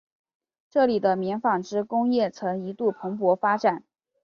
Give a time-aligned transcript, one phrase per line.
[0.71, 3.83] 这里的棉纺织工业曾一度蓬勃发展。